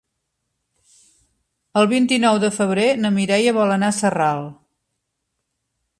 El 1.81 1.89
vint-i-nou 1.91 2.39
de 2.45 2.51
febrer 2.57 2.87
na 3.03 3.13
Mireia 3.19 3.55
vol 3.61 3.75
anar 3.77 3.93
a 3.95 3.99
Sarral. 4.01 4.43